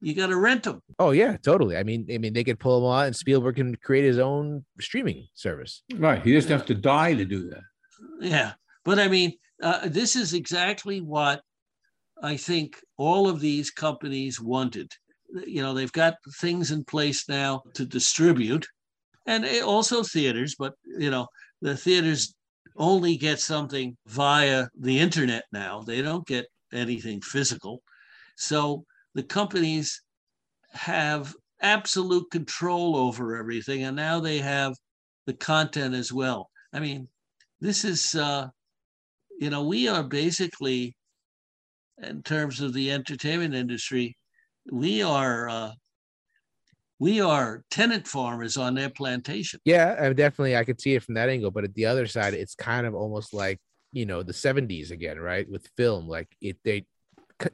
[0.00, 0.82] you got to rent them.
[0.98, 1.76] Oh yeah, totally.
[1.76, 4.64] I mean, I mean, they could pull them out, and Spielberg can create his own
[4.80, 5.82] streaming service.
[5.94, 6.22] Right.
[6.22, 7.62] He doesn't have to die to do that.
[8.20, 8.52] Yeah,
[8.84, 11.42] but I mean, uh, this is exactly what
[12.22, 14.92] I think all of these companies wanted.
[15.46, 18.66] You know, they've got things in place now to distribute,
[19.30, 20.56] and also theaters.
[20.58, 21.28] But you know,
[21.62, 22.34] the theaters
[22.76, 25.82] only get something via the internet now.
[25.82, 27.82] They don't get anything physical.
[28.36, 30.02] So the companies
[30.72, 34.74] have absolute control over everything, and now they have
[35.26, 36.50] the content as well.
[36.72, 37.08] I mean,
[37.60, 38.48] this is, uh,
[39.38, 40.96] you know, we are basically,
[42.02, 44.16] in terms of the entertainment industry,
[44.72, 45.48] we are.
[45.48, 45.70] Uh,
[47.00, 49.58] we are tenant farmers on their plantation.
[49.64, 52.34] Yeah, I definitely I could see it from that angle, but at the other side,
[52.34, 53.58] it's kind of almost like
[53.92, 55.50] you know the 70s again, right?
[55.50, 56.84] With film, like it they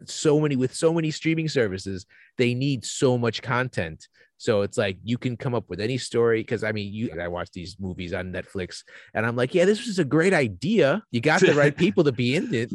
[0.04, 2.06] so many with so many streaming services
[2.38, 6.40] they need so much content so it's like you can come up with any story
[6.40, 8.82] because i mean you i watch these movies on netflix
[9.14, 12.10] and i'm like yeah this was a great idea you got the right people to
[12.10, 12.72] be in it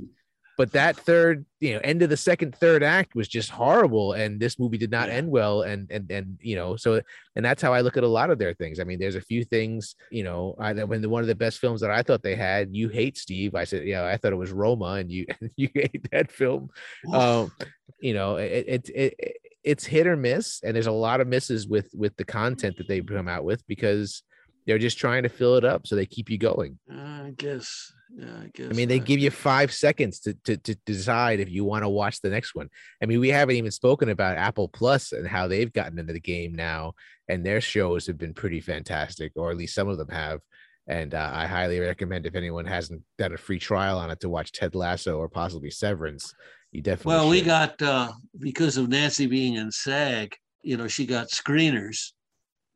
[0.57, 4.39] but that third you know end of the second third act was just horrible and
[4.39, 7.01] this movie did not end well and and and you know so
[7.35, 8.79] and that's how i look at a lot of their things.
[8.79, 11.59] I mean there's a few things you know I, when the, one of the best
[11.59, 14.37] films that i thought they had you hate steve i said yeah i thought it
[14.37, 16.69] was roma and you you hate that film.
[17.11, 17.51] Um
[17.99, 21.27] you know it, it, it, it it's hit or miss and there's a lot of
[21.27, 24.23] misses with with the content that they come out with because
[24.65, 28.25] they're just trying to fill it up so they keep you going i guess yeah,
[28.43, 28.67] I guess.
[28.69, 31.89] I mean, they give you five seconds to, to, to decide if you want to
[31.89, 32.69] watch the next one.
[33.01, 36.19] I mean, we haven't even spoken about Apple Plus and how they've gotten into the
[36.19, 36.93] game now,
[37.29, 40.41] and their shows have been pretty fantastic, or at least some of them have.
[40.87, 44.29] And uh, I highly recommend if anyone hasn't done a free trial on it to
[44.29, 46.33] watch Ted Lasso or possibly Severance.
[46.71, 47.13] You definitely.
[47.13, 47.29] Well, should.
[47.29, 50.35] we got uh, because of Nancy being in SAG.
[50.63, 52.11] You know, she got screeners,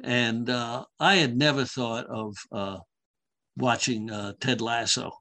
[0.04, 2.78] and uh, I had never thought of uh,
[3.58, 5.12] watching uh, Ted Lasso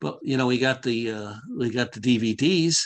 [0.00, 2.78] but you know, we got the uh, we got the DVDs,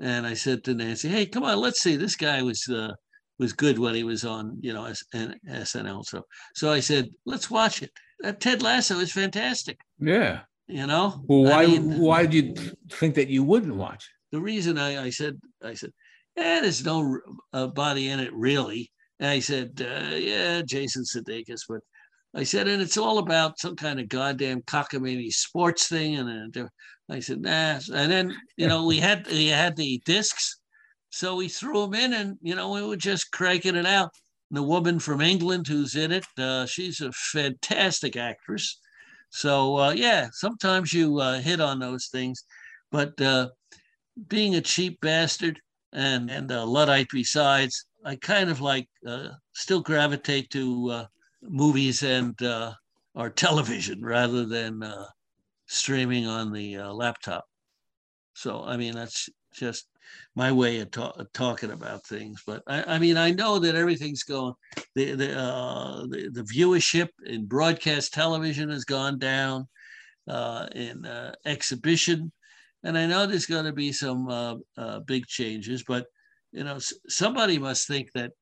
[0.00, 1.96] and I said to Nancy, "Hey, come on, let's see.
[1.96, 2.92] This guy was uh,
[3.38, 6.22] was good when he was on, you know, S- SNL." So,
[6.54, 7.90] so I said, "Let's watch it."
[8.24, 9.78] Uh, Ted Lasso is fantastic.
[9.98, 10.40] Yeah.
[10.66, 11.22] You know.
[11.26, 14.08] Well, why I mean, why did you think that you wouldn't watch?
[14.32, 15.90] The reason I, I said I said,
[16.36, 17.18] "Yeah, there's no
[17.52, 21.82] uh, body in it really." And I said, uh, "Yeah, Jason Sudeikis, but."
[22.32, 26.14] I said, and it's all about some kind of goddamn cockamamie sports thing.
[26.16, 26.70] And
[27.08, 27.80] I said, nah.
[27.92, 30.60] And then, you know, we had we had the discs.
[31.10, 34.10] So we threw them in and, you know, we were just cranking it out.
[34.48, 38.78] And the woman from England who's in it, uh, she's a fantastic actress.
[39.30, 42.44] So, uh, yeah, sometimes you uh, hit on those things.
[42.92, 43.48] But uh,
[44.28, 45.60] being a cheap bastard
[45.92, 51.06] and, and a Luddite besides, I kind of like uh, still gravitate to uh,
[51.42, 52.72] movies and uh,
[53.14, 55.06] or television rather than uh,
[55.66, 57.44] streaming on the uh, laptop.
[58.34, 59.86] So I mean that's just
[60.34, 62.42] my way of, ta- talking about things.
[62.46, 64.54] But I, I, mean I know that everything's going.
[64.94, 69.66] The the, uh, the, the viewership in broadcast television has gone down.
[70.76, 71.04] In
[71.44, 72.30] exhibition,
[72.84, 74.62] and I know there's going to be some
[75.04, 76.06] big changes, but
[76.52, 78.32] you know somebody must think that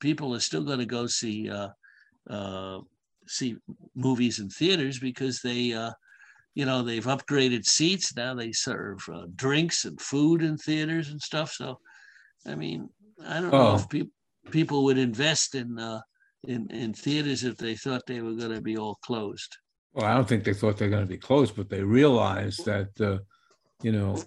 [0.00, 1.68] people are still going to go see uh,
[2.28, 2.80] uh,
[3.26, 3.56] see
[3.94, 5.90] movies in theaters because they, uh,
[6.54, 8.14] you know, they've upgraded seats.
[8.16, 11.52] Now they serve uh, drinks and food in theaters and stuff.
[11.52, 11.78] So,
[12.46, 12.88] I mean,
[13.26, 13.58] I don't oh.
[13.58, 14.12] know if people
[14.50, 16.00] people would invest in uh,
[16.44, 19.56] in in theaters if they thought they were going to be all closed.
[19.92, 22.88] Well, I don't think they thought they're going to be closed, but they realized that,
[23.00, 23.18] uh,
[23.82, 24.22] you know,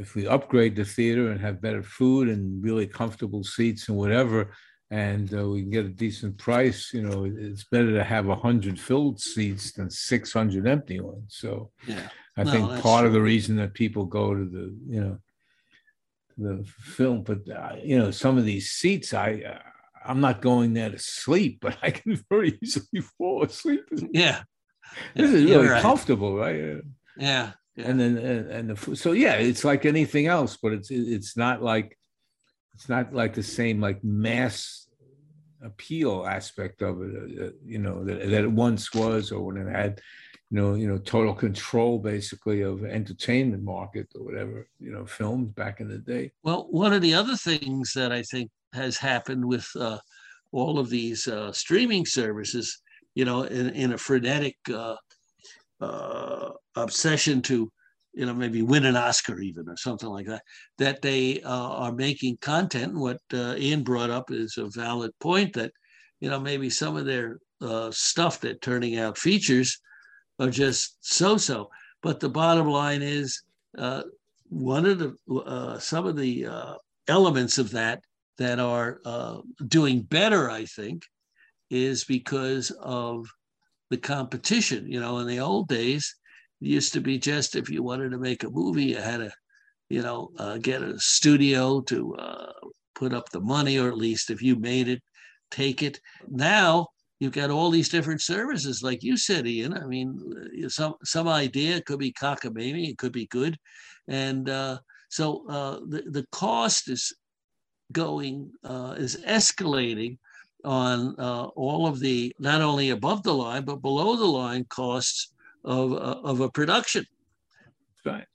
[0.00, 4.52] if we upgrade the theater and have better food and really comfortable seats and whatever,
[4.90, 6.92] and uh, we can get a decent price.
[6.92, 11.26] You know, it's better to have a hundred filled seats than six hundred empty ones.
[11.28, 13.08] So, yeah, I no, think part true.
[13.08, 15.18] of the reason that people go to the you know
[16.38, 19.58] the film, but uh, you know, some of these seats, I uh,
[20.04, 23.84] I'm not going there to sleep, but I can very easily fall asleep.
[24.12, 24.42] Yeah,
[25.14, 25.82] this is really right.
[25.82, 26.80] comfortable, right?
[27.16, 27.52] Yeah.
[27.80, 27.90] Yeah.
[27.90, 31.62] And then and, and the so yeah, it's like anything else, but it's it's not
[31.62, 31.98] like
[32.74, 34.86] it's not like the same like mass
[35.62, 39.56] appeal aspect of it, uh, uh, you know, that, that it once was, or when
[39.56, 40.00] it had,
[40.50, 45.52] you know, you know, total control basically of entertainment market or whatever, you know, films
[45.52, 46.32] back in the day.
[46.42, 49.98] Well, one of the other things that I think has happened with uh,
[50.52, 52.80] all of these uh, streaming services,
[53.14, 54.56] you know, in, in a frenetic
[55.80, 57.70] uh, obsession to
[58.12, 60.42] you know, maybe win an Oscar even or something like that,
[60.78, 62.94] that they uh, are making content.
[62.94, 65.72] What uh, Ian brought up is a valid point that,
[66.20, 69.78] you know, maybe some of their uh, stuff that turning out features
[70.38, 71.70] are just so-so.
[72.02, 73.42] But the bottom line is
[73.78, 74.02] uh,
[74.48, 75.14] one of the,
[75.46, 76.74] uh, some of the uh,
[77.06, 78.02] elements of that
[78.38, 79.00] that are
[79.68, 81.04] doing better, I think,
[81.68, 83.26] is because of
[83.90, 84.90] the competition.
[84.90, 86.14] You know, in the old days,
[86.60, 89.32] it used to be just if you wanted to make a movie, you had to,
[89.88, 92.52] you know, uh, get a studio to uh,
[92.94, 95.02] put up the money, or at least if you made it,
[95.50, 96.00] take it.
[96.28, 99.74] Now you've got all these different services, like you said, Ian.
[99.74, 100.18] I mean,
[100.64, 103.58] uh, some some idea could be cockamamie, it could be good,
[104.08, 107.12] and uh, so uh, the the cost is
[107.92, 110.18] going uh, is escalating
[110.64, 115.32] on uh, all of the not only above the line but below the line costs
[115.64, 117.04] of, uh, of a production.
[118.04, 118.26] Right.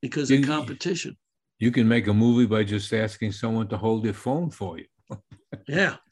[0.00, 1.16] Because you, of competition.
[1.58, 4.86] You can make a movie by just asking someone to hold their phone for you.
[5.68, 5.96] yeah.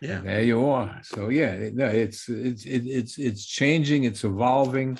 [0.00, 0.16] Yeah.
[0.20, 0.98] And there you are.
[1.02, 4.96] So yeah, no, it's it's it's it's changing, it's evolving,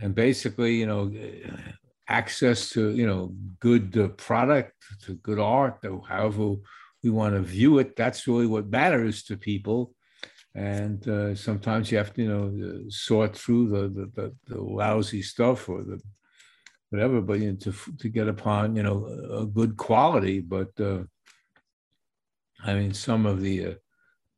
[0.00, 1.10] and basically, you know,
[2.08, 4.74] access to you know good uh, product,
[5.06, 6.54] to good art, or however
[7.04, 7.94] we want to view it.
[7.94, 9.94] That's really what matters to people
[10.54, 15.22] and uh, sometimes you have to you know sort through the, the the, the lousy
[15.22, 16.00] stuff or the
[16.90, 21.02] whatever but you know, to to get upon you know a good quality but uh,
[22.64, 23.76] i mean some of the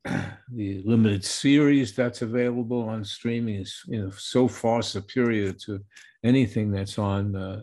[0.06, 5.84] uh, the limited series that's available on streaming is you know so far superior to
[6.24, 7.60] anything that's on uh,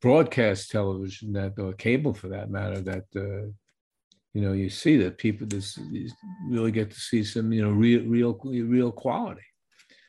[0.00, 3.50] broadcast television that or cable for that matter that uh,
[4.34, 5.78] you know you see that people this
[6.48, 9.42] really get to see some you know real real real quality.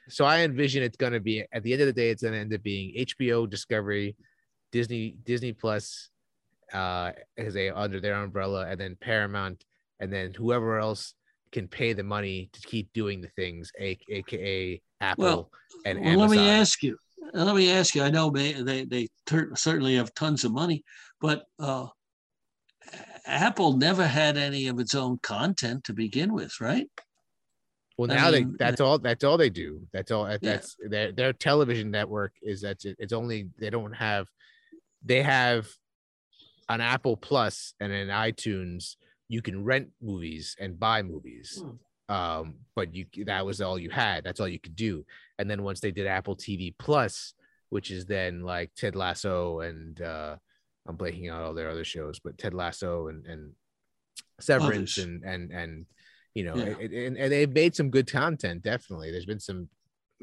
[0.10, 2.34] So i envision it's going to be at the end of the day it's going
[2.34, 4.16] to end up being hbo discovery
[4.72, 6.10] disney disney plus
[6.74, 9.64] uh as a under their umbrella and then paramount
[10.00, 11.14] and then whoever else
[11.52, 15.52] can pay the money to keep doing the things aka apple well,
[15.86, 16.98] and well, let me ask you
[17.34, 19.08] let me ask you i know they they, they
[19.56, 20.84] certainly have tons of money
[21.22, 21.86] but uh
[23.30, 26.88] Apple never had any of its own content to begin with, right?
[27.98, 29.82] Well, now I mean, they that's all that's all they do.
[29.92, 30.88] That's all that's yeah.
[30.90, 34.28] their their television network is that it's only they don't have
[35.04, 35.68] they have
[36.70, 38.96] an Apple Plus and an iTunes
[39.28, 41.62] you can rent movies and buy movies.
[41.62, 42.16] Hmm.
[42.16, 44.24] Um, but you that was all you had.
[44.24, 45.06] That's all you could do.
[45.38, 47.34] And then once they did Apple TV Plus,
[47.70, 50.38] which is then like Ted Lasso and uh
[50.88, 53.52] I'm blanking out all their other shows, but Ted Lasso and and
[54.40, 55.06] Severance Others.
[55.06, 55.86] and and and
[56.36, 56.76] you know, yeah.
[56.80, 58.64] it, and, and they've made some good content.
[58.64, 59.68] Definitely, there's been some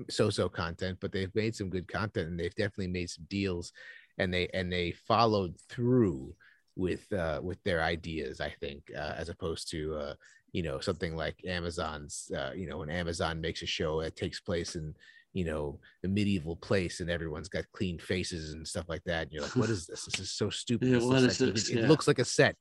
[0.08, 3.72] so-so content, but they've made some good content, and they've definitely made some deals,
[4.18, 6.34] and they and they followed through
[6.76, 8.40] with uh with their ideas.
[8.40, 10.14] I think, uh, as opposed to uh
[10.52, 14.40] you know something like Amazon's, uh, you know, when Amazon makes a show that takes
[14.40, 14.94] place in
[15.32, 19.32] you know a medieval place and everyone's got clean faces and stuff like that and
[19.32, 21.68] you're like what is this this is so stupid yeah, what is like, this?
[21.68, 21.84] It, yeah.
[21.84, 22.56] it, looks like a set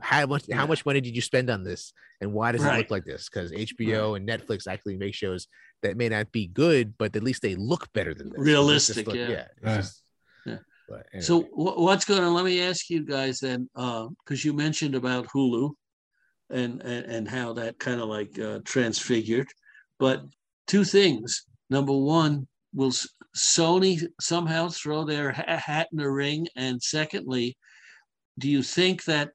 [0.00, 0.56] how much yeah.
[0.56, 2.74] how much money did you spend on this and why does right.
[2.74, 4.20] it look like this because hbo right.
[4.20, 5.48] and netflix actually make shows
[5.82, 9.16] that may not be good but at least they look better than this realistic look,
[9.16, 10.02] yeah yeah, just,
[10.46, 10.56] yeah.
[10.88, 11.20] Anyway.
[11.20, 15.26] so what's going on let me ask you guys then because uh, you mentioned about
[15.26, 15.70] hulu
[16.50, 19.48] and and, and how that kind of like uh, transfigured
[19.98, 20.24] but
[20.66, 22.92] two things number one, will
[23.36, 26.48] Sony somehow throw their hat in the ring?
[26.56, 27.56] And secondly,
[28.38, 29.30] do you think that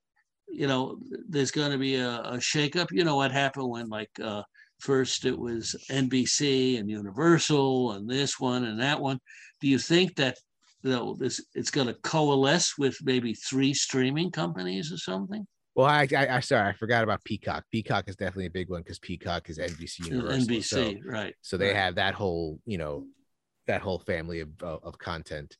[0.48, 2.88] you know there's going to be a, a shakeup?
[2.92, 4.44] You know what happened when like uh,
[4.80, 9.20] first it was NBC and Universal and this one and that one.
[9.62, 10.38] Do you think that
[10.84, 15.46] you know this it's going to coalesce with maybe three streaming companies or something?
[15.76, 17.66] Well, I, I, I sorry, I forgot about Peacock.
[17.70, 20.48] Peacock is definitely a big one because Peacock is NBC Universal.
[20.48, 21.36] NBC, so, right?
[21.42, 21.76] So they right.
[21.76, 23.06] have that whole, you know,
[23.68, 25.58] that whole family of of content.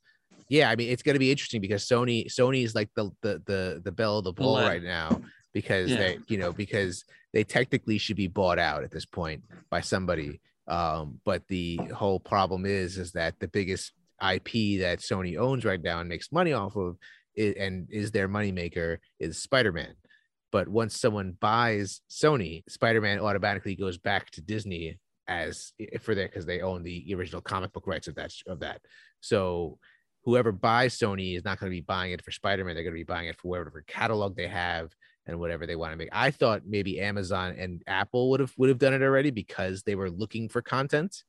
[0.48, 3.42] Yeah, I mean, it's going to be interesting because Sony Sony is like the the
[3.46, 5.20] the the bell of the bull right now
[5.52, 5.96] because yeah.
[5.96, 7.04] they, you know, because
[7.34, 10.40] they technically should be bought out at this point by somebody.
[10.66, 13.92] Um, but the whole problem is is that the biggest
[14.22, 16.96] IP that Sony owns right now and makes money off of,
[17.36, 19.94] and is their moneymaker is Spider Man
[20.56, 24.98] But once someone buys Sony, Spider Man automatically goes back to Disney
[25.28, 28.80] as for that because they own the original comic book rights of that of that.
[29.20, 29.78] So
[30.24, 32.74] whoever buys Sony is not going to be buying it for Spider Man.
[32.74, 34.94] They're going to be buying it for whatever catalog they have
[35.26, 36.08] and whatever they want to make.
[36.10, 39.94] I thought maybe Amazon and Apple would have would have done it already because they
[39.94, 41.22] were looking for content.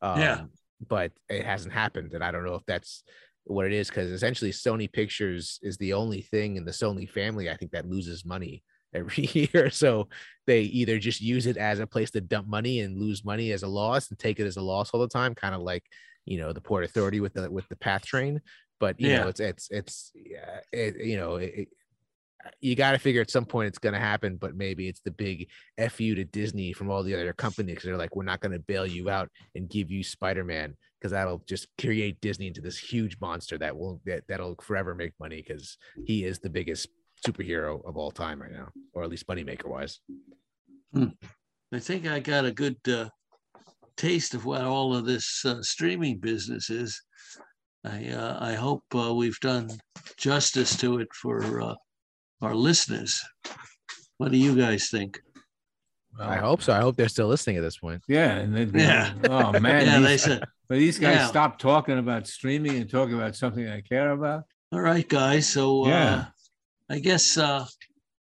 [0.00, 0.40] Um, yeah,
[0.88, 3.04] but it hasn't happened, and I don't know if that's
[3.44, 7.48] what it is because essentially Sony Pictures is the only thing in the Sony family
[7.48, 8.64] I think that loses money
[8.94, 9.70] every year.
[9.70, 10.08] So
[10.46, 13.62] they either just use it as a place to dump money and lose money as
[13.62, 15.84] a loss and take it as a loss all the time, kind of like
[16.24, 18.40] you know the Port Authority with the with the PATH train.
[18.80, 19.20] But you yeah.
[19.20, 21.68] know it's it's it's yeah, it, you know it,
[22.60, 25.10] you got to figure at some point it's going to happen, but maybe it's the
[25.10, 25.48] big
[25.90, 27.80] fu to Disney from all the other companies.
[27.84, 31.12] They're like, we're not going to bail you out and give you Spider Man because
[31.12, 35.44] that'll just create Disney into this huge monster that will that that'll forever make money
[35.46, 36.88] because he is the biggest
[37.26, 40.00] superhero of all time right now, or at least moneymaker wise.
[40.92, 41.08] Hmm.
[41.72, 43.08] I think I got a good uh,
[43.96, 47.00] taste of what all of this uh, streaming business is.
[47.84, 49.70] I uh, I hope uh, we've done
[50.16, 51.74] justice to it for uh,
[52.40, 53.22] our listeners.
[54.18, 55.20] What do you guys think?
[56.18, 56.72] Well, I hope so.
[56.72, 58.02] I hope they're still listening at this point.
[58.06, 59.14] Yeah, and then yeah.
[59.28, 61.26] oh man, yeah, these, they said, but these guys yeah.
[61.26, 64.44] stop talking about streaming and talking about something I care about.
[64.72, 65.48] All right, guys.
[65.48, 66.24] So uh, yeah, uh,
[66.90, 67.66] I guess uh,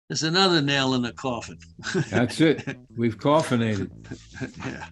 [0.09, 1.57] there's another nail in the coffin.
[2.09, 2.77] That's it.
[2.95, 3.91] We've coffinated.
[4.65, 4.87] yeah.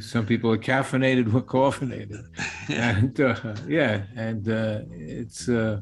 [0.00, 1.32] Some people are caffeinated.
[1.32, 2.24] We're coffinated.
[2.68, 2.98] Yeah.
[2.98, 5.80] And uh, yeah, and uh, it's uh,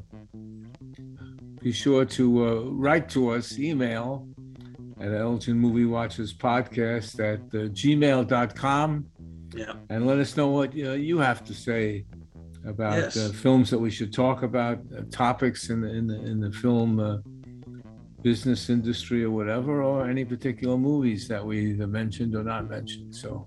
[1.60, 4.28] be sure to uh, write to us, email
[5.00, 9.06] at Elgin Movie Watchers Podcast at uh, gmail.com.
[9.52, 9.72] Yeah.
[9.90, 12.04] And let us know what uh, you have to say
[12.66, 13.16] about yes.
[13.16, 16.50] Uh, films that we should talk about, uh, topics in the, in the, in the
[16.50, 17.18] film uh,
[18.22, 23.14] business industry or whatever, or any particular movies that we either mentioned or not mentioned.
[23.14, 23.46] So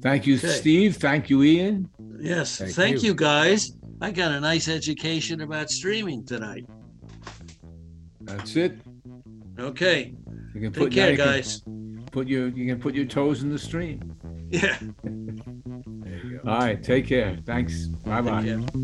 [0.00, 0.48] thank you, okay.
[0.48, 0.96] Steve.
[0.96, 1.88] Thank you, Ian.
[2.20, 2.58] Yes.
[2.58, 3.08] Thank, thank you.
[3.08, 3.72] you guys.
[4.00, 6.66] I got a nice education about streaming tonight.
[8.20, 8.78] That's it.
[9.58, 10.14] Okay.
[10.54, 11.62] You can Take put, care, guys.
[12.10, 14.14] Put your you can put your toes in the stream.
[14.50, 14.78] Yeah.
[16.44, 16.52] there you go.
[16.52, 16.82] All right.
[16.82, 17.38] Take care.
[17.44, 17.86] Thanks.
[18.04, 18.80] Bye bye.